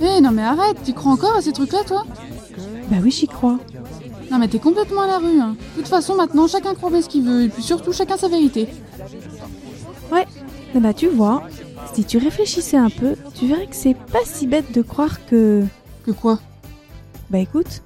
Eh 0.00 0.20
non 0.20 0.30
mais 0.30 0.42
arrête, 0.42 0.76
tu 0.84 0.92
crois 0.92 1.12
encore 1.12 1.36
à 1.36 1.42
ces 1.42 1.52
trucs-là 1.52 1.84
toi? 1.86 2.04
Bah 2.90 2.96
oui, 3.02 3.10
j'y 3.10 3.26
crois. 3.26 3.58
Non 4.30 4.38
mais 4.38 4.48
t'es 4.48 4.58
complètement 4.58 5.02
à 5.02 5.06
la 5.06 5.18
rue. 5.18 5.40
Hein. 5.40 5.56
De 5.76 5.80
toute 5.80 5.88
façon 5.88 6.14
maintenant 6.14 6.46
chacun 6.46 6.74
croit 6.74 6.90
bien 6.90 7.02
ce 7.02 7.08
qu'il 7.08 7.24
veut 7.24 7.44
et 7.44 7.48
puis 7.48 7.62
surtout 7.62 7.92
chacun 7.92 8.16
sa 8.16 8.28
vérité. 8.28 8.68
Ouais, 10.12 10.26
mais 10.74 10.80
bah 10.80 10.94
tu 10.94 11.08
vois, 11.08 11.42
si 11.94 12.04
tu 12.04 12.18
réfléchissais 12.18 12.76
un 12.76 12.90
peu, 12.90 13.14
tu 13.34 13.46
verrais 13.46 13.66
que 13.66 13.76
c'est 13.76 13.94
pas 13.94 14.24
si 14.24 14.46
bête 14.46 14.72
de 14.72 14.82
croire 14.82 15.24
que... 15.26 15.64
Que 16.04 16.10
quoi? 16.12 16.38
Bah 17.30 17.38
écoute, 17.38 17.82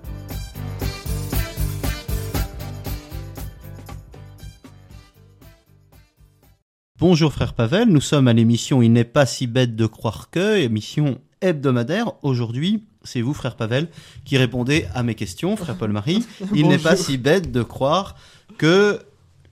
Bonjour 7.03 7.32
frère 7.32 7.53
Pavel, 7.53 7.89
nous 7.89 8.00
sommes 8.00 8.29
à 8.29 8.32
l'émission 8.32 8.80
Il 8.80 8.93
n'est 8.93 9.02
pas 9.02 9.27
si 9.27 9.48
bête 9.48 9.74
de 9.74 9.87
croire 9.87 10.30
que, 10.30 10.59
émission 10.59 11.19
hebdomadaire. 11.41 12.12
Aujourd'hui, 12.23 12.84
c'est 13.02 13.23
vous 13.23 13.34
frère 13.34 13.56
Pavel 13.56 13.88
qui 14.25 14.38
répondez 14.38 14.87
à 14.95 15.02
mes 15.02 15.16
questions, 15.16 15.56
frère 15.56 15.75
Paul-Marie. 15.75 16.25
Il 16.55 16.69
n'est 16.69 16.78
pas 16.78 16.95
si 16.95 17.19
bête 17.19 17.51
de 17.51 17.65
croire 17.65 18.15
que 18.56 19.01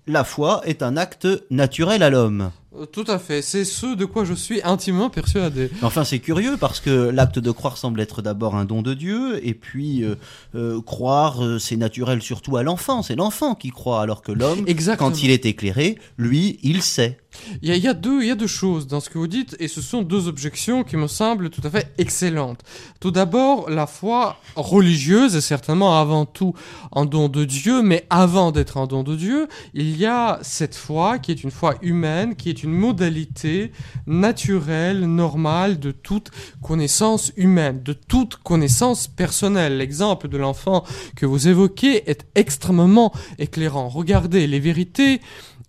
la 0.06 0.22
foi 0.22 0.60
est 0.64 0.80
un 0.84 0.96
acte 0.96 1.26
naturel 1.50 2.04
à 2.04 2.10
l'homme. 2.10 2.52
Euh, 2.76 2.86
Tout 2.86 3.04
à 3.08 3.18
fait, 3.18 3.42
c'est 3.42 3.64
ce 3.64 3.94
de 3.96 4.04
quoi 4.04 4.24
je 4.24 4.34
suis 4.34 4.60
intimement 4.62 5.10
persuadé. 5.10 5.70
Enfin, 5.82 6.04
c'est 6.04 6.20
curieux 6.20 6.56
parce 6.56 6.80
que 6.80 6.90
l'acte 7.10 7.38
de 7.38 7.50
croire 7.50 7.76
semble 7.76 8.00
être 8.00 8.22
d'abord 8.22 8.54
un 8.54 8.64
don 8.64 8.82
de 8.82 8.94
Dieu, 8.94 9.44
et 9.46 9.54
puis 9.54 10.04
euh, 10.04 10.14
euh, 10.54 10.80
croire, 10.80 11.44
euh, 11.44 11.58
c'est 11.58 11.76
naturel 11.76 12.22
surtout 12.22 12.56
à 12.56 12.62
l'enfant. 12.62 13.02
C'est 13.02 13.16
l'enfant 13.16 13.54
qui 13.54 13.70
croit, 13.70 14.02
alors 14.02 14.22
que 14.22 14.32
l'homme, 14.32 14.64
quand 14.98 15.22
il 15.22 15.30
est 15.30 15.46
éclairé, 15.46 15.98
lui, 16.16 16.58
il 16.62 16.82
sait. 16.82 17.18
Il 17.62 17.68
y, 17.68 17.72
a, 17.72 17.76
il 17.76 17.82
y 17.82 17.86
a 17.86 17.94
deux, 17.94 18.22
il 18.22 18.28
y 18.28 18.30
a 18.30 18.34
deux 18.34 18.48
choses 18.48 18.88
dans 18.88 18.98
ce 18.98 19.08
que 19.08 19.16
vous 19.16 19.28
dites, 19.28 19.56
et 19.60 19.68
ce 19.68 19.80
sont 19.80 20.02
deux 20.02 20.26
objections 20.26 20.82
qui 20.82 20.96
me 20.96 21.06
semblent 21.06 21.48
tout 21.48 21.60
à 21.62 21.70
fait 21.70 21.92
excellentes. 21.96 22.60
Tout 22.98 23.12
d'abord, 23.12 23.70
la 23.70 23.86
foi 23.86 24.36
religieuse 24.56 25.36
est 25.36 25.40
certainement 25.40 26.00
avant 26.00 26.26
tout 26.26 26.54
un 26.92 27.04
don 27.04 27.28
de 27.28 27.44
Dieu, 27.44 27.82
mais 27.82 28.04
avant 28.10 28.50
d'être 28.50 28.78
un 28.78 28.86
don 28.86 29.04
de 29.04 29.14
Dieu, 29.14 29.46
il 29.74 29.96
y 29.96 30.06
a 30.06 30.40
cette 30.42 30.74
foi 30.74 31.20
qui 31.20 31.30
est 31.30 31.44
une 31.44 31.52
foi 31.52 31.76
humaine, 31.82 32.34
qui 32.34 32.50
est 32.50 32.59
une 32.62 32.72
modalité 32.72 33.72
naturelle, 34.06 35.06
normale 35.06 35.78
de 35.78 35.90
toute 35.90 36.30
connaissance 36.62 37.32
humaine, 37.36 37.82
de 37.82 37.92
toute 37.92 38.36
connaissance 38.36 39.06
personnelle. 39.08 39.78
L'exemple 39.78 40.28
de 40.28 40.36
l'enfant 40.38 40.84
que 41.16 41.26
vous 41.26 41.48
évoquez 41.48 42.08
est 42.10 42.26
extrêmement 42.34 43.12
éclairant. 43.38 43.88
Regardez 43.88 44.46
les 44.46 44.60
vérités 44.60 45.20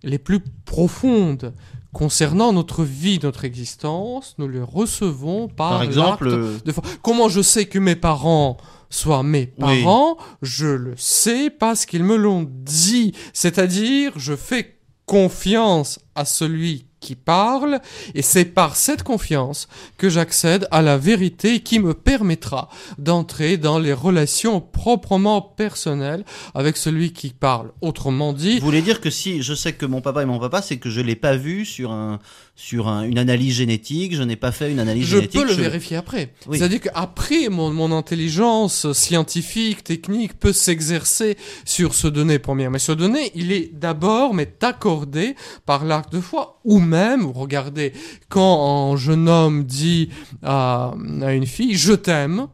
les 0.02 0.18
plus 0.18 0.40
profondes 0.64 1.52
concernant 1.92 2.52
notre 2.52 2.84
vie, 2.84 3.20
notre 3.22 3.44
existence, 3.44 4.34
nous 4.38 4.48
les 4.48 4.62
recevons 4.62 5.48
par, 5.48 5.70
Par 5.72 5.82
exemple, 5.82 6.30
de. 6.30 6.72
Comment 7.02 7.28
je 7.28 7.42
sais 7.42 7.66
que 7.66 7.78
mes 7.78 7.96
parents 7.96 8.56
soient 8.88 9.22
mes 9.22 9.52
Oui. 9.58 9.82
parents? 9.82 10.16
Je 10.40 10.66
le 10.66 10.94
sais 10.96 11.50
parce 11.50 11.84
qu'ils 11.86 12.04
me 12.04 12.16
l'ont 12.16 12.48
dit. 12.50 13.12
C'est-à-dire, 13.34 14.12
je 14.16 14.34
fais 14.34 14.78
confiance 15.12 16.00
à 16.14 16.24
celui 16.24 16.86
qui 17.02 17.16
parle, 17.16 17.80
et 18.14 18.22
c'est 18.22 18.44
par 18.46 18.76
cette 18.76 19.02
confiance 19.02 19.68
que 19.98 20.08
j'accède 20.08 20.66
à 20.70 20.80
la 20.80 20.96
vérité 20.96 21.60
qui 21.60 21.78
me 21.80 21.92
permettra 21.94 22.68
d'entrer 22.98 23.56
dans 23.58 23.78
les 23.78 23.92
relations 23.92 24.60
proprement 24.60 25.42
personnelles 25.42 26.24
avec 26.54 26.76
celui 26.76 27.12
qui 27.12 27.30
parle. 27.30 27.72
Autrement 27.80 28.32
dit, 28.32 28.58
Vous 28.60 28.64
voulez 28.66 28.82
dire 28.82 29.00
que 29.00 29.10
si 29.10 29.42
je 29.42 29.52
sais 29.54 29.72
que 29.72 29.84
mon 29.86 30.00
papa 30.00 30.22
est 30.22 30.26
mon 30.26 30.38
papa, 30.38 30.62
c'est 30.62 30.78
que 30.78 30.88
je 30.90 31.00
l'ai 31.00 31.16
pas 31.16 31.36
vu 31.36 31.64
sur 31.66 31.90
un 31.92 32.18
sur 32.54 32.86
un- 32.86 33.02
une 33.04 33.18
analyse 33.18 33.54
génétique, 33.54 34.14
je 34.14 34.22
n'ai 34.22 34.36
pas 34.36 34.52
fait 34.52 34.70
une 34.70 34.78
analyse 34.78 35.06
Je 35.06 35.16
génétique. 35.16 35.40
peux 35.40 35.46
le 35.46 35.54
vérifier 35.54 35.96
après. 35.96 36.34
Oui. 36.46 36.58
C'est-à-dire 36.58 36.82
qu'après, 36.82 37.48
mon, 37.48 37.70
mon 37.72 37.90
intelligence 37.96 38.92
scientifique, 38.92 39.82
technique 39.82 40.38
peut 40.38 40.52
s'exercer 40.52 41.36
sur 41.64 41.94
ce 41.94 42.06
donné 42.08 42.38
première. 42.38 42.70
Mais 42.70 42.78
ce 42.78 42.92
donné, 42.92 43.32
il 43.34 43.52
est 43.52 43.70
d'abord, 43.72 44.34
mais 44.34 44.52
accordé 44.60 45.34
par 45.66 45.84
l'acte 45.86 46.12
de 46.12 46.20
foi. 46.20 46.60
Ou 46.64 46.78
même, 46.92 47.26
regardez, 47.26 47.92
quand 48.28 48.92
un 48.92 48.96
jeune 48.96 49.28
homme 49.28 49.64
dit 49.64 50.10
à, 50.42 50.92
une 50.94 51.46
fille, 51.46 51.74
je 51.74 51.94
t'aime, 51.94 52.48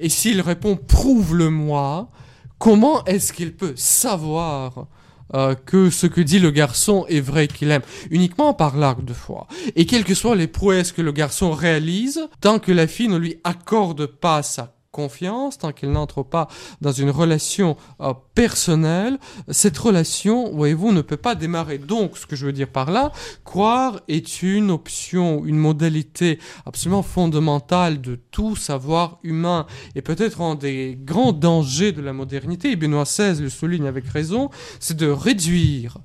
et 0.00 0.08
s'il 0.08 0.40
répond, 0.40 0.76
prouve-le-moi, 0.76 2.08
comment 2.58 3.04
est-ce 3.04 3.32
qu'il 3.32 3.54
peut 3.54 3.74
savoir 3.76 4.86
euh, 5.34 5.54
que 5.54 5.90
ce 5.90 6.06
que 6.06 6.20
dit 6.20 6.38
le 6.38 6.50
garçon 6.50 7.04
est 7.08 7.20
vrai 7.20 7.48
qu'il 7.48 7.70
aime? 7.70 7.82
Uniquement 8.10 8.54
par 8.54 8.76
l'acte 8.76 9.04
de 9.04 9.12
foi. 9.12 9.46
Et 9.76 9.84
quelles 9.84 10.04
que 10.04 10.14
soient 10.14 10.36
les 10.36 10.48
prouesses 10.48 10.92
que 10.92 11.02
le 11.02 11.12
garçon 11.12 11.52
réalise, 11.52 12.26
tant 12.40 12.58
que 12.58 12.72
la 12.72 12.86
fille 12.86 13.08
ne 13.08 13.18
lui 13.18 13.36
accorde 13.44 14.06
pas 14.06 14.42
sa 14.42 14.74
confiance, 14.92 15.58
tant 15.58 15.72
qu'elle 15.72 15.90
n'entre 15.90 16.22
pas 16.22 16.48
dans 16.80 16.92
une 16.92 17.10
relation 17.10 17.76
euh, 18.00 18.12
personnelle, 18.34 19.18
cette 19.48 19.76
relation, 19.78 20.54
voyez-vous, 20.54 20.92
ne 20.92 21.00
peut 21.00 21.16
pas 21.16 21.34
démarrer. 21.34 21.78
Donc, 21.78 22.16
ce 22.18 22.26
que 22.26 22.36
je 22.36 22.46
veux 22.46 22.52
dire 22.52 22.68
par 22.68 22.90
là, 22.90 23.10
croire 23.44 24.00
est 24.06 24.42
une 24.42 24.70
option, 24.70 25.44
une 25.44 25.56
modalité 25.56 26.38
absolument 26.66 27.02
fondamentale 27.02 28.00
de 28.00 28.16
tout 28.30 28.54
savoir 28.54 29.18
humain 29.22 29.66
et 29.94 30.02
peut-être 30.02 30.40
un 30.42 30.54
des 30.54 30.98
grands 31.02 31.32
dangers 31.32 31.92
de 31.92 32.02
la 32.02 32.12
modernité, 32.12 32.72
et 32.72 32.76
Benoît 32.76 33.04
XVI 33.04 33.40
le 33.40 33.48
souligne 33.48 33.86
avec 33.86 34.06
raison, 34.06 34.50
c'est 34.78 34.96
de 34.96 35.08
réduire 35.08 35.98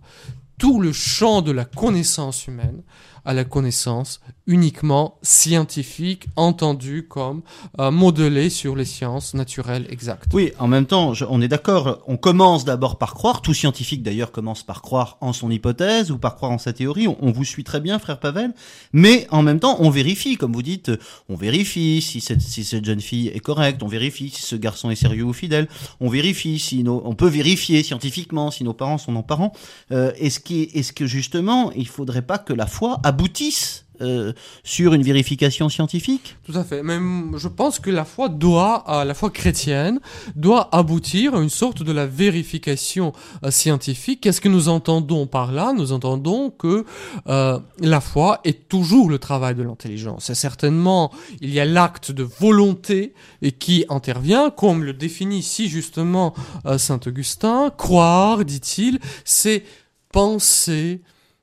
tout 0.58 0.82
le 0.82 0.92
champ 0.92 1.42
de 1.42 1.52
la 1.52 1.66
connaissance 1.66 2.48
humaine 2.48 2.82
à 3.28 3.34
la 3.34 3.44
connaissance 3.44 4.20
uniquement 4.48 5.18
scientifique, 5.22 6.28
entendue 6.38 7.06
comme 7.08 7.42
euh, 7.80 7.92
modelée 7.92 8.50
sur 8.50 8.76
les 8.78 8.86
sciences 8.86 9.34
naturelles 9.34 9.86
exactes. 9.90 10.32
Oui, 10.34 10.54
en 10.58 10.68
même 10.68 10.86
temps, 10.86 11.14
je- 11.14 11.26
on 11.30 11.42
est 11.42 11.50
d'accord. 11.50 12.00
On 12.08 12.16
commence 12.16 12.64
d'abord 12.64 12.98
par 12.98 13.14
croire. 13.14 13.42
Tout 13.42 13.54
scientifique 13.54 14.04
d'ailleurs 14.04 14.32
commence 14.32 14.64
par 14.64 14.82
croire 14.82 15.18
en 15.20 15.34
son 15.34 15.52
hypothèse 15.52 16.12
ou 16.12 16.18
par 16.18 16.36
croire 16.38 16.52
en 16.52 16.58
sa 16.58 16.72
théorie. 16.72 17.08
On, 17.08 17.32
vous 17.32 17.44
suit 17.44 17.66
très 17.66 17.82
bien, 17.82 18.00
frère 18.00 18.20
Pavel. 18.22 18.54
Mais 18.94 19.28
en 19.32 19.44
même 19.44 19.60
temps, 19.60 19.76
on 19.80 19.90
vérifie, 19.90 20.38
comme 20.38 20.54
vous 20.54 20.62
dites, 20.62 20.92
on 21.28 21.36
vérifie 21.36 22.02
si 22.02 22.22
cette, 22.22 22.42
si 22.42 22.64
cette 22.64 22.86
jeune 22.86 23.02
fille 23.02 23.28
est 23.28 23.42
correcte. 23.42 23.84
On 23.84 23.88
vérifie 23.88 24.30
si 24.30 24.42
ce 24.44 24.56
garçon 24.56 24.90
est 24.90 24.96
sérieux 24.96 25.26
ou 25.26 25.34
fidèle. 25.34 25.68
On 26.00 26.08
vérifie 26.10 26.58
si 26.58 26.84
nos, 26.84 27.02
on 27.04 27.16
peut 27.16 27.28
vérifier 27.28 27.84
scientifiquement 27.84 28.50
si 28.50 28.64
nos 28.64 28.74
parents 28.74 28.98
sont 28.98 29.12
nos 29.12 29.24
parents. 29.24 29.52
Euh, 29.92 30.14
est-ce 30.18 30.40
est-ce 30.50 30.94
que 30.94 31.06
justement, 31.06 31.72
il 31.74 31.88
faudrait 31.88 32.22
pas 32.22 32.38
que 32.38 32.54
la 32.54 32.68
foi 32.68 33.00
aboutisse 33.18 33.86
euh, 34.00 34.32
sur 34.64 34.94
une 34.94 35.02
vérification 35.02 35.70
scientifique? 35.70 36.36
Tout 36.46 36.56
à 36.56 36.64
fait. 36.64 36.84
Même, 36.84 37.34
je 37.36 37.48
pense 37.48 37.80
que 37.80 37.90
la 37.90 38.06
foi 38.06 38.30
doit, 38.30 38.84
euh, 38.88 39.04
la 39.04 39.16
foi 39.16 39.32
chrétienne, 39.32 40.00
doit 40.36 40.70
aboutir 40.72 41.34
à 41.34 41.42
une 41.42 41.50
sorte 41.50 41.82
de 41.82 41.92
la 41.92 42.06
vérification 42.06 43.12
euh, 43.44 43.50
scientifique. 43.50 44.22
Qu'est-ce 44.22 44.40
que 44.40 44.50
nous 44.50 44.70
entendons 44.70 45.26
par 45.26 45.52
là? 45.52 45.74
Nous 45.76 45.94
entendons 45.94 46.52
que 46.52 46.86
euh, 47.28 47.60
la 47.80 48.00
foi 48.00 48.40
est 48.44 48.70
toujours 48.70 49.10
le 49.10 49.18
travail 49.18 49.56
de 49.56 49.64
l'intelligence. 49.64 50.30
Et 50.30 50.36
certainement, 50.36 51.12
il 51.42 51.52
y 51.52 51.60
a 51.60 51.66
l'acte 51.66 52.12
de 52.12 52.22
volonté 52.22 53.16
et 53.42 53.52
qui 53.52 53.84
intervient, 53.90 54.52
comme 54.52 54.84
le 54.84 54.94
définit 54.94 55.42
si 55.42 55.70
justement 55.70 56.36
euh, 56.68 56.78
saint 56.78 57.00
Augustin. 57.08 57.72
Croire, 57.76 58.46
dit-il, 58.46 59.00
c'est 59.26 59.64
penser 60.12 61.02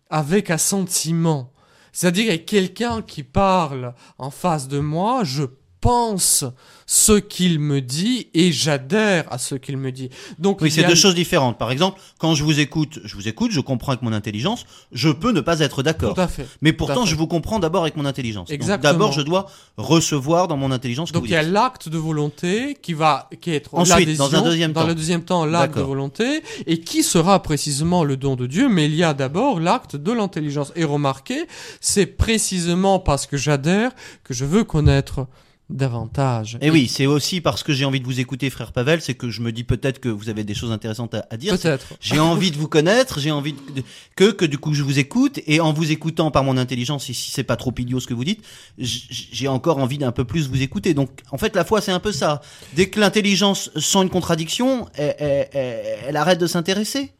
avec 0.08 0.50
assentiment. 0.50 1.50
C'est-à-dire, 1.94 2.24
il 2.24 2.30
y 2.30 2.34
a 2.34 2.38
quelqu'un 2.38 3.02
qui 3.02 3.22
parle 3.22 3.94
en 4.18 4.30
face 4.30 4.66
de 4.66 4.80
moi, 4.80 5.22
je 5.22 5.44
pense 5.84 6.46
ce 6.86 7.12
qu'il 7.12 7.60
me 7.60 7.82
dit 7.82 8.28
et 8.32 8.52
j'adhère 8.52 9.30
à 9.30 9.36
ce 9.36 9.54
qu'il 9.54 9.76
me 9.76 9.92
dit. 9.92 10.08
Donc, 10.38 10.62
Oui, 10.62 10.70
c'est 10.70 10.82
a- 10.82 10.88
deux 10.88 10.94
choses 10.94 11.14
différentes. 11.14 11.58
Par 11.58 11.70
exemple, 11.70 12.00
quand 12.18 12.34
je 12.34 12.42
vous 12.42 12.58
écoute, 12.58 13.00
je 13.04 13.14
vous 13.16 13.28
écoute, 13.28 13.50
je 13.52 13.60
comprends 13.60 13.92
avec 13.92 14.00
mon 14.00 14.14
intelligence, 14.14 14.64
je 14.92 15.10
peux 15.10 15.32
ne 15.32 15.42
pas 15.42 15.60
être 15.60 15.82
d'accord. 15.82 16.14
Tout 16.14 16.20
à 16.22 16.26
fait. 16.26 16.46
Mais 16.62 16.72
pourtant, 16.72 17.04
fait. 17.04 17.10
je 17.10 17.16
vous 17.16 17.26
comprends 17.26 17.58
d'abord 17.58 17.82
avec 17.82 17.96
mon 17.96 18.06
intelligence. 18.06 18.50
Exactement. 18.50 18.92
D'abord, 18.92 19.12
je 19.12 19.20
dois 19.20 19.44
recevoir 19.76 20.48
dans 20.48 20.56
mon 20.56 20.70
intelligence 20.70 21.10
que 21.10 21.14
Donc 21.14 21.24
vous 21.24 21.28
il 21.28 21.32
y 21.32 21.36
a 21.36 21.42
l'acte 21.42 21.90
de 21.90 21.98
volonté 21.98 22.78
qui 22.80 22.94
va 22.94 23.28
qui 23.42 23.50
est 23.50 23.68
Ensuite, 23.72 24.16
dans 24.16 24.34
un 24.34 24.40
deuxième 24.40 24.72
dans 24.72 24.82
temps. 24.82 24.86
le 24.86 24.94
deuxième 24.94 25.22
temps 25.24 25.44
l'acte 25.44 25.76
de 25.76 25.82
volonté 25.82 26.42
et 26.66 26.80
qui 26.80 27.02
sera 27.02 27.42
précisément 27.42 28.04
le 28.04 28.16
don 28.16 28.36
de 28.36 28.46
Dieu 28.46 28.68
mais 28.70 28.86
il 28.86 28.94
y 28.94 29.02
a 29.04 29.12
d'abord 29.12 29.60
l'acte 29.60 29.96
de 29.96 30.12
l'intelligence 30.12 30.72
et 30.76 30.84
remarquez 30.84 31.46
c'est 31.80 32.06
précisément 32.06 32.98
parce 33.00 33.26
que 33.26 33.36
j'adhère 33.36 33.90
que 34.22 34.32
je 34.32 34.44
veux 34.44 34.64
connaître 34.64 35.26
davantage 35.70 36.58
Et 36.60 36.70
oui, 36.70 36.88
c'est 36.88 37.06
aussi 37.06 37.40
parce 37.40 37.62
que 37.62 37.72
j'ai 37.72 37.84
envie 37.84 38.00
de 38.00 38.04
vous 38.04 38.20
écouter, 38.20 38.50
frère 38.50 38.72
Pavel, 38.72 39.00
c'est 39.00 39.14
que 39.14 39.30
je 39.30 39.40
me 39.40 39.50
dis 39.50 39.64
peut-être 39.64 39.98
que 39.98 40.08
vous 40.08 40.28
avez 40.28 40.44
des 40.44 40.54
choses 40.54 40.72
intéressantes 40.72 41.14
à, 41.14 41.26
à 41.30 41.36
dire. 41.36 41.58
peut-être 41.58 41.94
J'ai 42.00 42.18
envie 42.20 42.50
de 42.50 42.56
vous 42.56 42.68
connaître, 42.68 43.18
j'ai 43.18 43.30
envie 43.30 43.52
de- 43.54 43.82
que 44.16 44.30
que 44.30 44.44
du 44.44 44.58
coup 44.58 44.74
je 44.74 44.82
vous 44.82 44.98
écoute 44.98 45.40
et 45.46 45.60
en 45.60 45.72
vous 45.72 45.90
écoutant 45.90 46.30
par 46.30 46.44
mon 46.44 46.56
intelligence, 46.58 47.08
et 47.10 47.12
si 47.12 47.30
c'est 47.30 47.44
pas 47.44 47.56
trop 47.56 47.72
idiot 47.78 47.98
ce 48.00 48.06
que 48.06 48.14
vous 48.14 48.24
dites, 48.24 48.44
j'ai 48.78 49.48
encore 49.48 49.78
envie 49.78 49.98
d'un 49.98 50.12
peu 50.12 50.24
plus 50.24 50.48
vous 50.48 50.60
écouter. 50.62 50.94
Donc 50.94 51.10
en 51.30 51.38
fait 51.38 51.56
la 51.56 51.64
foi 51.64 51.80
c'est 51.80 51.92
un 51.92 52.00
peu 52.00 52.12
ça. 52.12 52.40
Dès 52.74 52.88
que 52.90 53.00
l'intelligence 53.00 53.70
sent 53.76 54.02
une 54.02 54.10
contradiction, 54.10 54.86
elle, 54.94 55.14
elle- 55.18 55.48
elle- 55.52 55.98
elle 56.08 56.16
arrête 56.16 56.38
de 56.38 56.46
s'intéresser. 56.46 57.12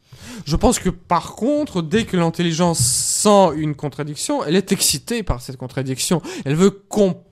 Je 0.47 0.57
pense 0.57 0.79
que 0.79 0.89
par 0.91 1.35
contre, 1.35 1.83
dès 1.83 2.05
que 2.05 2.17
l'intelligence 2.17 2.79
sent 2.79 3.51
une 3.57 3.75
contradiction, 3.75 4.45
elle 4.45 4.57
est 4.57 4.73
excitée 4.73 5.23
par 5.23 5.41
cette 5.43 5.57
contradiction. 5.57 6.23
Elle 6.45 6.55
veut 6.57 6.71
comprendre 6.71 7.25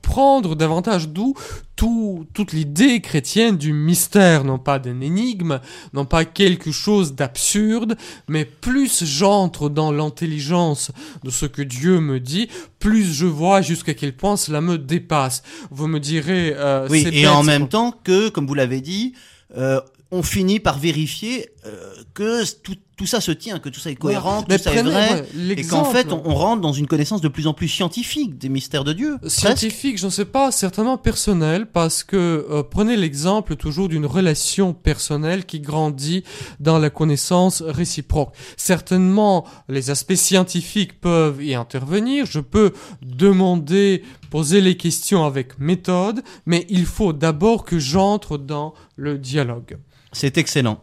davantage 0.57 1.09
d'où 1.09 1.35
tout, 1.77 2.27
toute 2.35 2.53
l'idée 2.53 3.01
chrétienne 3.01 3.57
du 3.57 3.73
mystère, 3.73 4.45
non 4.45 4.59
pas 4.59 4.79
d'un 4.79 5.01
énigme, 5.01 5.61
non 5.95 6.05
pas 6.05 6.25
quelque 6.25 6.71
chose 6.71 7.15
d'absurde, 7.15 7.97
mais 8.29 8.45
plus 8.45 9.05
j'entre 9.05 9.69
dans 9.69 9.91
l'intelligence 9.91 10.91
de 11.25 11.31
ce 11.31 11.47
que 11.47 11.63
Dieu 11.63 12.01
me 12.01 12.21
dit, 12.21 12.49
plus 12.79 13.13
je 13.13 13.27
vois 13.27 13.63
jusqu'à 13.63 13.95
quel 13.95 14.15
point 14.15 14.37
cela 14.37 14.61
me 14.61 14.79
dépasse. 14.79 15.43
Vous 15.71 15.89
me 15.89 15.99
direz... 15.99 16.55
Euh, 16.57 16.87
Oui, 16.91 17.03
c'est 17.03 17.15
et 17.15 17.23
bête, 17.23 17.31
en 17.31 17.43
même 17.43 17.69
temps 17.69 17.93
que, 18.05 18.29
comme 18.29 18.47
vous 18.47 18.55
l'avez 18.55 18.81
dit, 18.81 19.15
euh, 19.57 19.81
on 20.11 20.23
finit 20.23 20.61
par 20.61 20.79
vérifier 20.79 21.49
euh, 21.67 21.95
que 22.15 22.45
tout, 22.63 22.77
tout 23.03 23.09
ça 23.09 23.21
se 23.21 23.33
tient, 23.33 23.59
que 23.59 23.69
tout 23.69 23.81
ça 23.81 23.91
est 23.91 23.97
cohérent, 23.97 24.45
que 24.45 24.57
tout 24.57 24.63
ça 24.63 24.73
est 24.73 24.83
vrai, 24.85 25.27
et 25.57 25.67
qu'en 25.67 25.83
fait, 25.85 26.13
on, 26.13 26.23
on 26.25 26.35
rentre 26.37 26.63
dans 26.63 26.73
une 26.73 26.87
connaissance 26.87 27.21
de 27.21 27.27
plus 27.27 27.49
en 27.49 27.53
plus 27.53 27.67
scientifique 27.67 28.39
des 28.39 28.49
mystères 28.49 28.85
de 28.85 28.93
Dieu. 28.93 29.19
Scientifique, 29.27 29.99
je 29.99 30.07
ne 30.07 30.11
sais 30.11 30.25
pas, 30.25 30.53
certainement 30.53 30.99
personnel, 30.99 31.67
parce 31.67 32.05
que 32.05 32.47
euh, 32.49 32.63
prenez 32.63 32.97
l'exemple 32.97 33.57
toujours 33.57 33.89
d'une 33.89 34.07
relation 34.07 34.73
personnelle 34.73 35.47
qui 35.47 35.59
grandit 35.59 36.23
dans 36.61 36.79
la 36.79 36.91
connaissance 36.91 37.61
réciproque. 37.61 38.33
Certainement, 38.57 39.47
les 39.69 39.91
aspects 39.91 40.15
scientifiques 40.15 41.01
peuvent 41.01 41.43
y 41.43 41.57
intervenir. 41.57 42.27
Je 42.27 42.39
peux 42.39 42.73
demander, 43.03 44.05
poser 44.31 44.61
les 44.61 44.77
questions 44.77 45.25
avec 45.25 45.59
méthode, 45.59 46.23
mais 46.47 46.67
il 46.69 46.87
faut 46.87 47.13
d'abord 47.13 47.65
que 47.65 47.81
j'entre 47.81 48.39
dans 48.39 48.75
le 48.95 49.19
dialogue. 49.19 49.79
C'est 50.13 50.39
excellent. 50.39 50.81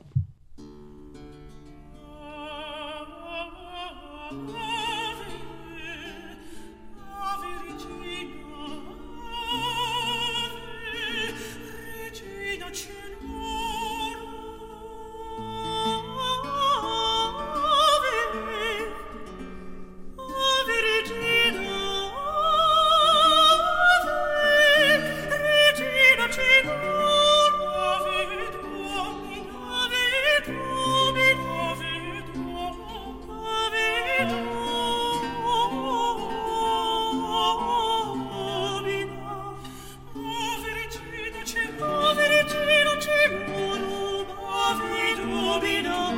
Robin 45.60 46.09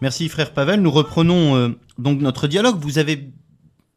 Merci 0.00 0.28
frère 0.28 0.52
Pavel. 0.52 0.80
Nous 0.82 0.90
reprenons 0.90 1.56
euh, 1.56 1.68
donc 1.98 2.20
notre 2.20 2.48
dialogue. 2.48 2.76
Vous 2.80 2.98
avez, 2.98 3.30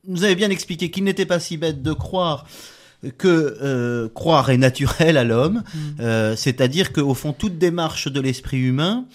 nous 0.07 0.23
avez 0.23 0.35
bien 0.35 0.49
expliqué 0.49 0.89
qu'il 0.91 1.03
n'était 1.03 1.25
pas 1.25 1.39
si 1.39 1.57
bête 1.57 1.81
de 1.83 1.93
croire 1.93 2.45
que 3.17 3.57
euh, 3.61 4.09
croire 4.09 4.49
est 4.49 4.57
naturel 4.57 5.17
à 5.17 5.23
l'homme, 5.23 5.63
Euh, 6.01 6.35
c'est-à-dire 6.35 6.91
qu'au 6.91 7.13
fond 7.13 7.33
toute 7.33 7.57
démarche 7.57 8.07
de 8.09 8.19
l'esprit 8.19 8.57
humain, 8.59 9.05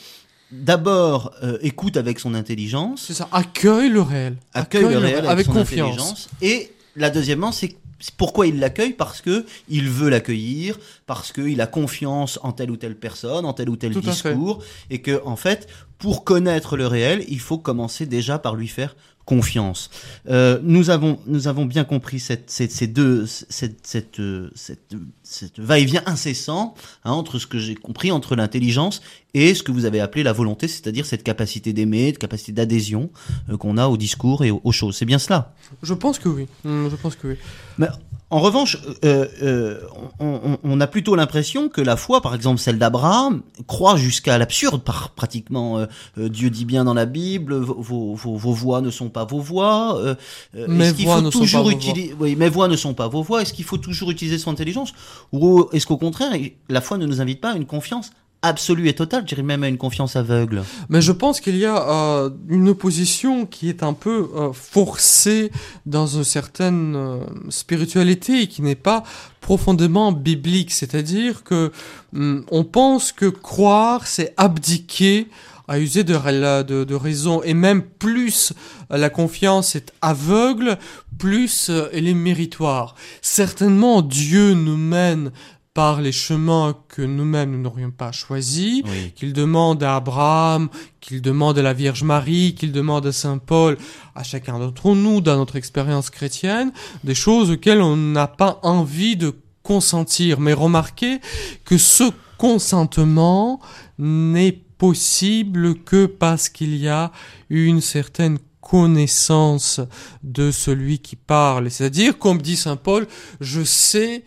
d'abord 0.51 1.33
euh, 1.43 1.59
écoute 1.61 1.97
avec 1.97 2.19
son 2.19 2.35
intelligence, 2.35 3.05
C'est 3.07 3.15
ça, 3.15 3.29
accueille 3.33 3.91
le 3.91 4.01
réel. 4.01 4.37
accueille 4.55 4.83
le 4.89 4.99
réel 4.99 5.17
avec, 5.19 5.31
avec 5.31 5.47
son 5.47 5.53
confiance. 5.53 5.89
intelligence, 5.91 6.29
et 6.43 6.73
la 6.97 7.11
deuxièmement 7.11 7.53
c'est 7.53 7.77
pourquoi 8.17 8.47
il 8.47 8.59
l'accueille 8.59 8.93
parce 8.93 9.21
que 9.21 9.45
il 9.69 9.89
veut 9.89 10.09
l'accueillir, 10.09 10.79
parce 11.07 11.33
qu'il 11.33 11.61
a 11.61 11.67
confiance 11.67 12.39
en 12.43 12.53
telle 12.53 12.71
ou 12.71 12.77
telle 12.77 12.97
personne, 12.97 13.45
en 13.45 13.53
tel 13.53 13.69
ou 13.69 13.77
tel 13.77 13.93
Tout 13.93 14.01
discours, 14.01 14.63
et 14.91 15.01
que 15.01 15.23
en 15.25 15.37
fait, 15.37 15.69
pour 15.99 16.25
connaître 16.25 16.77
le 16.77 16.87
réel, 16.87 17.25
il 17.29 17.41
faut 17.41 17.59
commencer 17.59 18.07
déjà 18.07 18.39
par 18.39 18.57
lui 18.57 18.69
faire 18.69 18.95
confiance. 19.25 19.91
Euh, 20.29 20.59
nous 20.63 20.91
avons 20.91 21.19
nous 21.27 21.49
avons 21.49 21.65
bien 21.65 21.85
compris 21.85 22.21
cette, 22.21 22.51
cette- 22.51 22.73
ces 22.73 22.87
deux 22.87 23.27
cette 23.27 23.87
cette 23.87 24.21
euh, 24.21 24.51
cette, 24.55 24.95
cette 25.23 25.59
va-et-vient 25.59 26.03
incessant 26.07 26.75
hein, 27.05 27.13
entre 27.13 27.39
ce 27.39 27.47
que 27.47 27.59
j'ai 27.59 27.75
compris 27.75 28.11
entre 28.13 28.37
l'intelligence 28.37 29.01
et 29.33 29.55
ce 29.55 29.63
que 29.63 29.73
vous 29.73 29.85
avez 29.87 30.01
appelé 30.01 30.23
la 30.23 30.33
volonté, 30.33 30.69
c'est-à-dire 30.69 31.07
cette 31.07 31.23
capacité 31.23 31.73
d'aimer, 31.73 32.07
cette 32.09 32.19
capacité 32.19 32.53
d'adhésion 32.53 33.11
euh, 33.51 33.57
qu'on 33.57 33.79
a 33.79 33.87
au 33.89 33.97
discours 33.97 34.45
et 34.45 34.51
aux, 34.51 34.61
aux 34.63 34.73
choses. 34.73 34.97
C'est 34.97 35.07
bien 35.07 35.19
cela? 35.19 35.55
Je 35.83 35.95
pense 35.95 36.19
que 36.19 36.29
oui. 36.29 36.47
Hmm, 36.65 36.89
Je 36.91 36.97
pense 36.97 37.17
que 37.17 37.29
oui. 37.29 37.37
Mais 37.79 37.89
en 38.31 38.41
revanche, 38.41 38.79
euh, 39.05 39.27
euh, 39.43 39.81
on, 40.19 40.59
on- 40.65 40.81
a 40.81 40.87
plutôt 40.89 41.15
l'impression 41.15 41.69
que 41.69 41.81
la 41.81 41.97
foi, 41.97 42.21
par 42.21 42.35
exemple 42.35 42.59
celle 42.59 42.79
d'Abraham, 42.79 43.43
croit 43.67 43.97
jusqu'à 43.97 44.39
l'absurde. 44.39 44.83
Par 44.83 45.11
pratiquement, 45.11 45.79
euh, 45.79 45.87
euh, 46.19 46.29
Dieu 46.29 46.51
dit 46.51 46.65
bien 46.65 46.85
dans 46.85 46.95
la 46.95 47.07
Bible, 47.07 47.55
vos, 47.55 48.15
vos, 48.15 48.15
vos- 48.37 48.53
voix 48.53 48.81
ne 48.81 48.91
sont 48.91 49.09
pas 49.09 49.25
vos 49.25 49.39
voix. 49.41 49.99
euh, 50.01 50.15
euh, 50.57 50.67
Mes 50.69 50.87
est-ce 50.87 50.95
qu'il 50.95 51.05
voix 51.07 51.17
faut 51.17 51.23
ne 51.23 51.31
sont 51.31 51.39
toujours 51.41 51.65
pas 51.65 51.71
vos 51.71 51.93
Oui, 52.19 52.35
mes 52.35 52.49
voix 52.49 52.67
ne 52.67 52.77
sont 52.77 52.95
pas 52.95 53.07
vos 53.09 53.23
voix. 53.23 53.43
Est-ce 53.43 53.53
qu'il 53.53 53.65
faut 53.65 53.79
toujours 53.79 54.11
utiliser 54.11 54.39
son 54.39 54.51
intelligence? 54.51 54.93
Ou 55.33 55.67
est-ce 55.73 55.87
qu'au 55.87 55.99
contraire, 55.99 56.33
la 56.69 56.81
foi 56.81 56.99
ne 56.99 57.07
nous 57.07 57.21
invite 57.21 57.41
pas 57.41 57.53
à 57.53 57.57
une 57.57 57.67
confiance 57.67 58.11
absolue 58.45 58.89
et 58.89 58.95
totale, 58.95 59.23
je 59.23 59.35
dirais 59.35 59.43
même 59.43 59.65
à 59.65 59.69
une 59.69 59.79
confiance 59.79 60.17
aveugle 60.17 60.63
Mais 60.91 61.01
je 61.01 61.13
pense 61.13 61.41
qu'il 61.41 61.57
y 61.57 61.65
a 61.65 61.89
euh, 61.89 62.31
une 62.49 62.69
opposition 62.69 63.47
qui 63.47 63.69
est 63.69 63.83
un 63.83 63.95
peu 63.95 64.29
euh, 64.37 64.53
forcée 64.53 65.51
dans 65.87 66.07
une 66.07 66.25
certaine 66.25 66.95
euh, 66.95 67.19
spiritualité 67.49 68.43
et 68.43 68.47
qui 68.47 68.63
n'est 68.63 68.75
pas 68.75 69.03
profondément 69.41 70.13
biblique. 70.13 70.73
C'est-à-dire 70.73 71.43
que 71.43 71.73
hum, 72.15 72.45
on 72.51 72.65
pense 72.65 73.13
que 73.13 73.27
croire, 73.27 74.07
c'est 74.07 74.35
abdiquer 74.37 75.29
à 75.67 75.79
user 75.79 76.05
de, 76.05 76.63
de, 76.63 76.95
raison 76.95 77.43
et 77.43 77.55
même 77.55 77.81
plus 77.81 78.53
la 78.91 79.09
confiance 79.09 79.75
est 79.75 79.95
aveugle, 80.03 80.77
plus 81.17 81.71
elle 81.95 82.07
est 82.07 82.13
méritoire. 82.13 82.97
Certainement 83.23 84.03
Dieu 84.03 84.53
nous 84.53 84.77
mène 84.77 85.33
par 85.75 86.01
les 86.01 86.13
chemins 86.13 86.77
que 86.89 87.03
nous-mêmes 87.03 87.51
nous 87.51 87.61
n'aurions 87.61 87.91
pas 87.91 88.13
choisis 88.13 88.83
Oui. 88.85 89.13
qu'il 89.17 89.33
demande 89.33 89.83
à 89.83 89.97
Abraham, 89.97 90.69
qu'il 91.01 91.21
demande 91.21 91.59
à 91.59 91.63
la 91.63 91.73
Vierge 91.73 92.05
Marie, 92.05 92.55
qu'il 92.55 92.71
demande 92.71 93.05
à 93.07 93.13
Saint 93.13 93.39
Paul, 93.39 93.77
à 94.15 94.23
chacun 94.23 94.59
d'entre 94.61 94.95
nous 94.95 95.21
dans 95.21 95.37
notre 95.37 95.57
expérience 95.57 96.11
chrétienne, 96.11 96.73
des 97.03 97.17
choses 97.17 97.51
auxquelles 97.51 97.83
on 97.83 97.97
n'a 97.97 98.29
pas 98.29 98.61
envie 98.63 99.17
de 99.17 99.35
consentir. 99.65 100.39
Mais 100.39 100.53
remarquez 100.53 101.19
que 101.65 101.77
ce 101.77 102.05
consentement 102.39 103.61
n'est 103.99 104.53
possible 104.79 105.75
que 105.83 106.07
parce 106.07 106.49
qu'il 106.49 106.77
y 106.77 106.89
a 106.89 107.11
une 107.51 107.81
certaine 107.81 108.39
connaissance 108.61 109.81
de 110.23 110.51
celui 110.51 110.99
qui 110.99 111.17
parle. 111.17 111.71
C'est-à-dire, 111.71 112.19
comme 112.19 112.41
dit 112.41 112.57
Saint 112.57 112.77
Paul, 112.77 113.07
je 113.41 113.63
sais 113.65 114.25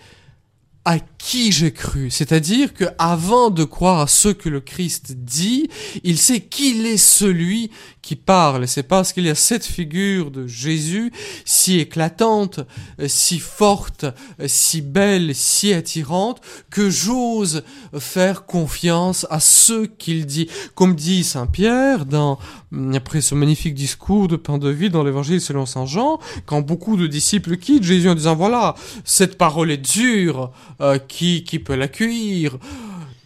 à 0.88 1.00
qui 1.18 1.52
j'ai 1.52 1.74
cru. 1.74 2.10
C'est-à-dire 2.10 2.74
que 2.74 2.86
avant 2.98 3.50
de 3.50 3.66
croire 3.66 4.00
à 4.00 4.08
ce 4.08 4.30
que 4.30 4.48
le 4.48 4.62
Christ 4.62 5.18
dit, 5.18 5.68
il 6.06 6.18
sait 6.18 6.40
qu'il 6.40 6.86
est 6.86 6.96
celui 6.96 7.72
qui 8.02 8.16
parle. 8.16 8.70
C'est 8.70 8.84
parce 8.84 9.12
qu'il 9.12 9.26
y 9.26 9.30
a 9.30 9.36
cette 9.36 9.66
figure 9.66 10.32
de 10.32 10.48
Jésus 10.48 11.12
si 11.44 11.78
éclatante, 11.78 12.62
si 13.06 13.38
forte, 13.38 14.06
si 14.46 14.80
belle, 14.80 15.36
si 15.36 15.74
attirante, 15.74 16.40
que 16.70 16.90
j'ose 16.90 17.64
faire 18.00 18.46
confiance 18.46 19.28
à 19.30 19.42
ce 19.42 19.88
qu'il 19.88 20.26
dit. 20.26 20.48
Comme 20.74 20.96
dit 20.96 21.26
Saint 21.26 21.48
Pierre 21.48 22.06
dans, 22.06 22.40
après 22.94 23.20
ce 23.20 23.36
magnifique 23.36 23.74
discours 23.74 24.30
de 24.30 24.38
pain 24.38 24.58
de 24.58 24.70
vie 24.70 24.90
dans 24.90 25.04
l'évangile 25.04 25.42
selon 25.42 25.66
Saint 25.66 25.86
Jean, 25.86 26.20
quand 26.46 26.62
beaucoup 26.62 26.96
de 26.96 27.08
disciples 27.08 27.58
quittent 27.58 27.84
Jésus 27.84 28.08
en 28.08 28.16
disant 28.16 28.36
voilà, 28.36 28.76
cette 29.04 29.38
parole 29.38 29.70
est 29.70 29.78
dure, 29.78 30.54
euh, 30.82 30.98
qui, 31.00 31.44
qui 31.44 31.60
peut 31.60 31.76
l'accueillir? 31.76 32.58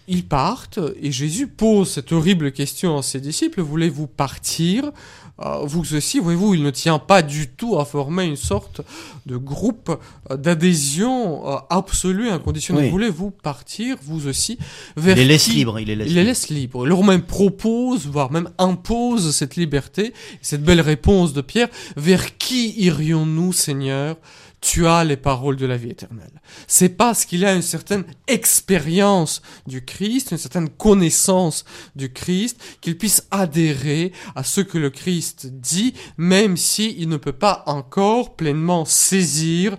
Ils 0.07 0.25
partent 0.25 0.79
et 1.01 1.11
Jésus 1.11 1.47
pose 1.47 1.89
cette 1.89 2.11
horrible 2.11 2.51
question 2.51 2.97
à 2.97 3.03
ses 3.03 3.21
disciples, 3.21 3.61
voulez-vous 3.61 4.07
partir? 4.07 4.91
Euh, 5.39 5.59
Vous 5.63 5.95
aussi, 5.95 6.19
voyez-vous, 6.19 6.53
il 6.55 6.63
ne 6.63 6.69
tient 6.69 6.99
pas 6.99 7.21
du 7.21 7.47
tout 7.47 7.79
à 7.79 7.85
former 7.85 8.25
une 8.25 8.35
sorte 8.35 8.81
de 9.25 9.37
groupe 9.37 9.97
euh, 10.29 10.37
d'adhésion 10.37 11.47
euh, 11.47 11.55
absolue, 11.69 12.29
inconditionnelle. 12.29 12.85
Oui. 12.85 12.91
Voulez-vous 12.91 13.31
partir, 13.31 13.97
vous 14.03 14.27
aussi, 14.27 14.57
vers 14.97 15.17
Il 15.17 15.21
les 15.21 15.27
laisse 15.29 15.47
libres, 15.47 15.79
il 15.79 15.87
les 15.87 15.95
laisse 15.95 16.07
il 16.09 16.13
les 16.15 16.19
libres. 16.19 16.27
laisse 16.29 16.49
libres. 16.49 16.85
Il 16.85 16.89
leur 16.89 17.03
même 17.03 17.23
propose, 17.23 18.05
voire 18.05 18.31
même 18.31 18.49
impose 18.57 19.33
cette 19.33 19.55
liberté, 19.55 20.13
cette 20.41 20.63
belle 20.63 20.81
réponse 20.81 21.31
de 21.33 21.41
Pierre. 21.41 21.69
Vers 21.95 22.37
qui 22.37 22.73
irions-nous, 22.77 23.53
Seigneur? 23.53 24.17
Tu 24.61 24.85
as 24.85 25.03
les 25.03 25.17
paroles 25.17 25.55
de 25.55 25.65
la 25.65 25.75
vie 25.75 25.89
éternelle. 25.89 26.39
C'est 26.67 26.89
parce 26.89 27.25
qu'il 27.25 27.43
a 27.45 27.53
une 27.55 27.63
certaine 27.63 28.03
expérience 28.27 29.41
du 29.65 29.83
Christ, 29.83 30.31
une 30.31 30.37
certaine 30.37 30.69
connaissance 30.69 31.65
du 31.95 32.13
Christ, 32.13 32.59
qu'il 32.79 32.95
puisse 32.97 33.27
adhérer 33.31 34.11
à 34.35 34.43
ce 34.43 34.61
que 34.61 34.77
le 34.77 34.91
Christ 34.91 35.47
dit, 35.51 35.93
même 36.17 36.57
si 36.57 36.95
il 36.99 37.09
ne 37.09 37.17
peut 37.17 37.31
pas 37.31 37.63
encore 37.65 38.35
pleinement 38.35 38.85
saisir 38.85 39.75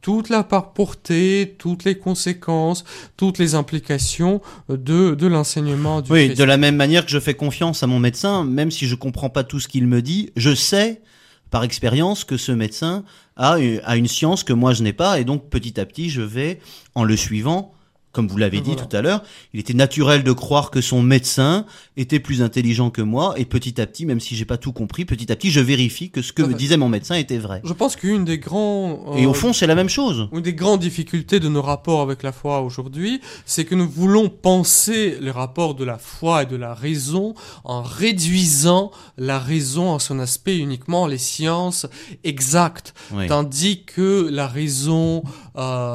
toute 0.00 0.28
la 0.28 0.44
part 0.44 0.72
portée, 0.72 1.54
toutes 1.58 1.84
les 1.84 1.96
conséquences, 1.96 2.84
toutes 3.16 3.38
les 3.38 3.54
implications 3.54 4.40
de, 4.68 5.14
de 5.14 5.26
l'enseignement 5.26 6.00
du 6.00 6.12
Oui, 6.12 6.26
Christ. 6.26 6.38
de 6.38 6.44
la 6.44 6.56
même 6.56 6.76
manière 6.76 7.04
que 7.04 7.10
je 7.10 7.18
fais 7.20 7.34
confiance 7.34 7.82
à 7.82 7.86
mon 7.86 7.98
médecin, 7.98 8.44
même 8.44 8.70
si 8.70 8.86
je 8.86 8.94
comprends 8.94 9.30
pas 9.30 9.44
tout 9.44 9.60
ce 9.60 9.68
qu'il 9.68 9.86
me 9.86 10.02
dit, 10.02 10.30
je 10.36 10.54
sais 10.54 11.00
par 11.50 11.62
expérience 11.64 12.24
que 12.24 12.36
ce 12.36 12.52
médecin 12.52 13.04
a, 13.36 13.58
une- 13.58 13.80
science 14.08 14.44
que 14.44 14.52
moi 14.52 14.72
je 14.72 14.82
n'ai 14.82 14.92
pas, 14.92 15.20
et 15.20 15.24
donc 15.24 15.48
petit 15.48 15.78
à 15.80 15.86
petit 15.86 16.10
je 16.10 16.22
vais, 16.22 16.60
en 16.94 17.04
le 17.04 17.16
suivant, 17.16 17.72
comme 18.16 18.28
vous 18.28 18.38
l'avez 18.38 18.62
dit 18.62 18.70
Voilà. 18.72 18.86
tout 18.86 18.96
à 18.96 19.02
l'heure, 19.02 19.22
il 19.52 19.60
était 19.60 19.74
naturel 19.74 20.24
de 20.24 20.32
croire 20.32 20.70
que 20.70 20.80
son 20.80 21.02
médecin 21.02 21.66
était 21.98 22.18
plus 22.18 22.40
intelligent 22.40 22.88
que 22.88 23.02
moi, 23.02 23.34
et 23.36 23.44
petit 23.44 23.78
à 23.78 23.86
petit, 23.86 24.06
même 24.06 24.20
si 24.20 24.34
j'ai 24.36 24.46
pas 24.46 24.56
tout 24.56 24.72
compris, 24.72 25.04
petit 25.04 25.30
à 25.30 25.36
petit 25.36 25.50
je 25.50 25.60
vérifie 25.60 26.08
que 26.10 26.22
ce 26.22 26.32
que 26.32 26.42
à 26.42 26.46
me 26.46 26.54
disait 26.54 26.78
mon 26.78 26.88
médecin 26.88 27.14
était 27.14 27.36
vrai. 27.36 27.60
Je 27.62 27.74
pense 27.74 27.94
qu'une 27.94 28.24
des 28.24 28.38
grands... 28.38 29.14
Et 29.18 29.24
euh, 29.26 29.28
au 29.28 29.34
fond, 29.34 29.52
c'est 29.52 29.66
la 29.66 29.74
même 29.74 29.90
chose. 29.90 30.28
Une 30.32 30.40
des 30.40 30.54
grandes 30.54 30.80
difficultés 30.80 31.40
de 31.40 31.48
nos 31.50 31.60
rapports 31.60 32.00
avec 32.00 32.22
la 32.22 32.32
foi 32.32 32.62
aujourd'hui, 32.62 33.20
c'est 33.44 33.66
que 33.66 33.74
nous 33.74 33.88
voulons 33.88 34.30
penser 34.30 35.18
les 35.20 35.30
rapports 35.30 35.74
de 35.74 35.84
la 35.84 35.98
foi 35.98 36.44
et 36.44 36.46
de 36.46 36.56
la 36.56 36.72
raison 36.72 37.34
en 37.64 37.82
réduisant 37.82 38.90
la 39.18 39.38
raison 39.38 39.90
en 39.90 39.98
son 39.98 40.20
aspect 40.20 40.56
uniquement 40.56 41.06
les 41.06 41.18
sciences 41.18 41.86
exactes, 42.24 42.94
Oui. 43.12 43.26
tandis 43.26 43.84
que 43.84 44.28
la 44.30 44.46
raison 44.46 45.22
euh, 45.26 45.45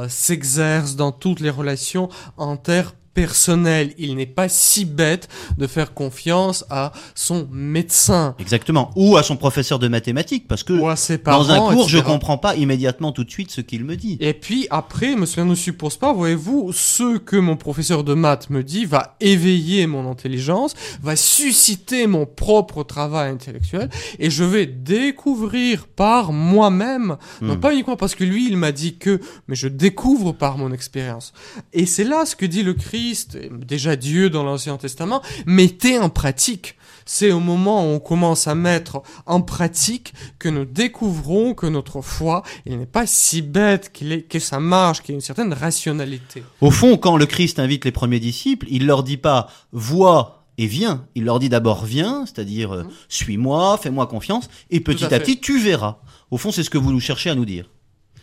s'exerce 0.07 0.95
dans 0.95 1.11
toutes 1.11 1.39
les 1.39 1.49
relations 1.49 2.09
interpersonnelles. 3.15 3.93
Il 3.97 4.15
n'est 4.15 4.25
pas 4.25 4.49
si 4.49 4.85
bête 4.85 5.27
de 5.57 5.67
faire 5.67 5.93
confiance 5.93 6.65
à 6.69 6.91
son 7.15 7.47
médecin 7.51 8.35
Exactement. 8.39 8.91
Ou 8.95 9.17
à 9.17 9.23
son 9.23 9.37
professeur 9.37 9.79
de 9.79 9.87
mathématiques, 9.87 10.47
parce 10.47 10.63
que 10.63 10.73
parents. 11.17 11.43
dans 11.43 11.51
un 11.51 11.73
cours, 11.73 11.89
je 11.89 11.97
etc. 11.97 12.11
comprends 12.11 12.37
pas 12.37 12.55
immédiatement 12.55 13.11
tout 13.11 13.23
de 13.23 13.29
suite 13.31 13.51
ce 13.51 13.61
qu'il 13.61 13.83
me 13.83 13.95
dit. 13.95 14.17
Et 14.19 14.33
puis 14.33 14.67
après, 14.69 15.15
cela 15.25 15.45
ne 15.45 15.55
suppose 15.55 15.97
pas, 15.97 16.13
voyez-vous, 16.13 16.71
ce 16.73 17.17
que 17.17 17.35
mon 17.35 17.57
professeur 17.57 18.03
de 18.03 18.13
maths 18.13 18.49
me 18.49 18.63
dit 18.63 18.85
va 18.85 19.15
éveiller 19.19 19.87
mon 19.87 20.09
intelligence, 20.09 20.73
va 21.01 21.15
susciter 21.15 22.07
mon 22.07 22.25
propre 22.25 22.83
travail 22.83 23.31
intellectuel, 23.31 23.89
et 24.19 24.29
je 24.29 24.43
vais 24.43 24.65
découvrir 24.65 25.87
par 25.87 26.31
moi-même, 26.31 27.17
non 27.41 27.55
Hmm. 27.55 27.59
pas 27.59 27.73
uniquement 27.73 27.97
parce 27.97 28.15
que 28.15 28.23
lui 28.23 28.47
il 28.47 28.57
m'a 28.57 28.71
dit 28.71 28.97
que, 28.97 29.19
mais 29.47 29.55
je 29.55 29.67
découvre 29.67 30.31
par 30.31 30.57
mon 30.57 30.71
expérience. 30.71 31.33
Et 31.73 31.85
c'est 31.85 32.03
là 32.03 32.25
ce 32.25 32.35
que 32.35 32.45
dit 32.45 32.63
le 32.63 32.75
Christ, 33.01 33.37
déjà 33.65 33.95
Dieu 33.95 34.29
dans 34.29 34.43
l'Ancien 34.43 34.77
Testament, 34.77 35.21
mettez 35.47 35.97
en 35.97 36.09
pratique. 36.09 36.75
C'est 37.03 37.31
au 37.31 37.39
moment 37.39 37.83
où 37.83 37.95
on 37.95 37.99
commence 37.99 38.47
à 38.47 38.53
mettre 38.53 39.01
en 39.25 39.41
pratique 39.41 40.13
que 40.37 40.49
nous 40.49 40.65
découvrons 40.65 41.55
que 41.55 41.65
notre 41.65 42.01
foi, 42.01 42.43
il 42.67 42.77
n'est 42.77 42.85
pas 42.85 43.07
si 43.07 43.41
bête 43.41 43.91
qu'il 43.91 44.11
est, 44.11 44.21
que 44.21 44.37
ça 44.39 44.59
marche, 44.59 45.01
qu'il 45.01 45.13
y 45.13 45.15
a 45.15 45.17
une 45.17 45.21
certaine 45.21 45.51
rationalité. 45.51 46.43
Au 46.61 46.69
fond, 46.69 46.97
quand 46.97 47.17
le 47.17 47.25
Christ 47.25 47.57
invite 47.57 47.85
les 47.85 47.91
premiers 47.91 48.19
disciples, 48.19 48.67
il 48.69 48.85
leur 48.85 49.01
dit 49.03 49.17
pas 49.17 49.47
vois 49.71 50.45
et 50.59 50.67
viens. 50.67 51.07
Il 51.15 51.23
leur 51.23 51.39
dit 51.39 51.49
d'abord 51.49 51.83
viens, 51.83 52.25
c'est-à-dire 52.27 52.71
euh, 52.71 52.83
Mhm. 52.83 52.89
suis-moi, 53.09 53.79
fais-moi 53.81 54.05
confiance, 54.05 54.47
et 54.69 54.79
petit 54.79 55.05
à 55.05 55.07
à, 55.07 55.19
petit 55.19 55.39
tu 55.39 55.59
verras. 55.59 55.97
Au 56.29 56.37
fond, 56.37 56.51
c'est 56.51 56.63
ce 56.63 56.69
que 56.69 56.77
vous 56.77 56.91
nous 56.91 56.99
cherchez 56.99 57.31
à 57.31 57.35
nous 57.35 57.45
dire. 57.45 57.65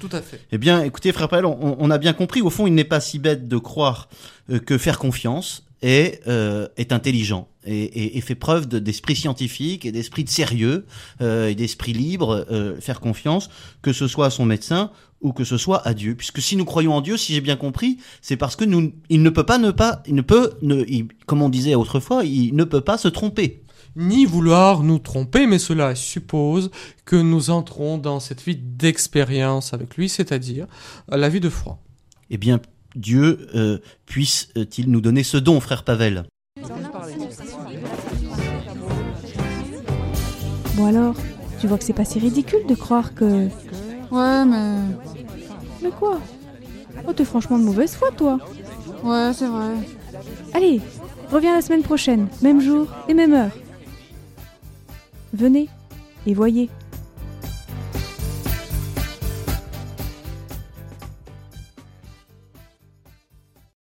Tout 0.00 0.08
à 0.12 0.22
fait. 0.22 0.40
Eh 0.52 0.58
bien, 0.58 0.82
écoutez, 0.82 1.12
frère 1.12 1.28
Paul, 1.28 1.44
on, 1.46 1.76
on 1.78 1.90
a 1.90 1.98
bien 1.98 2.12
compris. 2.12 2.40
Au 2.40 2.50
fond, 2.50 2.66
il 2.66 2.74
n'est 2.74 2.84
pas 2.84 3.00
si 3.00 3.18
bête 3.18 3.48
de 3.48 3.56
croire 3.58 4.08
euh, 4.50 4.58
que 4.58 4.78
faire 4.78 4.98
confiance 4.98 5.64
est, 5.82 6.20
euh, 6.28 6.68
est 6.76 6.92
intelligent 6.92 7.48
et, 7.64 7.82
et- 7.84 8.16
et 8.18 8.20
fait 8.20 8.34
preuve 8.34 8.66
de- 8.68 8.78
d'esprit 8.78 9.14
scientifique 9.16 9.84
et 9.84 9.92
d'esprit 9.92 10.24
de 10.24 10.28
sérieux 10.28 10.86
euh, 11.20 11.48
et 11.48 11.54
d'esprit 11.54 11.92
libre. 11.92 12.46
euh, 12.50 12.80
faire 12.80 13.00
confiance, 13.00 13.48
que 13.82 13.92
ce 13.92 14.06
soit 14.08 14.26
à 14.26 14.30
son 14.30 14.44
médecin 14.44 14.90
ou 15.20 15.32
que 15.32 15.42
ce 15.44 15.56
soit 15.56 15.86
à 15.86 15.94
Dieu. 15.94 16.14
Puisque 16.14 16.40
si 16.40 16.54
nous 16.56 16.64
croyons 16.64 16.94
en 16.94 17.00
Dieu, 17.00 17.16
si 17.16 17.34
j'ai 17.34 17.40
bien 17.40 17.56
compris, 17.56 17.98
c'est 18.22 18.36
parce 18.36 18.54
que 18.56 18.64
nous, 18.64 18.92
il 19.08 19.22
ne 19.22 19.30
peut 19.30 19.44
pas 19.46 19.58
ne 19.58 19.72
pas, 19.72 20.02
il 20.06 20.14
ne 20.14 20.22
peut, 20.22 20.52
ne, 20.62 20.84
il- 20.88 21.08
comme 21.26 21.42
on 21.42 21.48
disait 21.48 21.74
autrefois, 21.74 22.24
il 22.24 22.54
ne 22.54 22.62
peut 22.64 22.80
pas 22.82 22.98
se 22.98 23.08
tromper. 23.08 23.62
Ni 23.96 24.26
vouloir 24.26 24.82
nous 24.82 24.98
tromper, 24.98 25.46
mais 25.46 25.58
cela 25.58 25.94
suppose 25.94 26.70
que 27.04 27.16
nous 27.16 27.50
entrons 27.50 27.98
dans 27.98 28.20
cette 28.20 28.42
vie 28.42 28.56
d'expérience 28.56 29.74
avec 29.74 29.96
lui, 29.96 30.08
c'est-à-dire 30.08 30.66
euh, 31.12 31.16
la 31.16 31.28
vie 31.28 31.40
de 31.40 31.48
foi. 31.48 31.78
Eh 32.30 32.36
bien, 32.36 32.60
Dieu 32.94 33.48
euh, 33.54 33.78
puisse-t-il 34.06 34.90
nous 34.90 35.00
donner 35.00 35.22
ce 35.22 35.36
don, 35.36 35.60
frère 35.60 35.84
Pavel? 35.84 36.24
Bon 40.74 40.86
alors, 40.86 41.16
tu 41.60 41.66
vois 41.66 41.78
que 41.78 41.84
c'est 41.84 41.92
pas 41.92 42.04
si 42.04 42.18
ridicule 42.18 42.66
de 42.68 42.74
croire 42.74 43.14
que... 43.14 43.48
Ouais, 44.10 44.44
mais. 44.44 44.78
Mais 45.82 45.90
quoi? 45.90 46.20
Oh, 47.06 47.12
t'es 47.12 47.24
franchement 47.24 47.58
de 47.58 47.64
mauvaise 47.64 47.94
foi, 47.94 48.10
toi 48.16 48.38
Ouais, 49.04 49.30
c'est 49.34 49.46
vrai. 49.46 49.74
Allez, 50.54 50.80
reviens 51.30 51.54
la 51.54 51.62
semaine 51.62 51.82
prochaine, 51.82 52.28
même 52.42 52.60
jour 52.60 52.86
et 53.08 53.14
même 53.14 53.34
heure. 53.34 53.52
Venez 55.32 55.68
et 56.26 56.34
voyez. 56.34 56.70